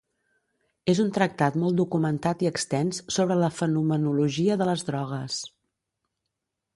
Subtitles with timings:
[0.93, 5.39] És un tractat molt documentat i extens sobre la fenomenologia de les drogues.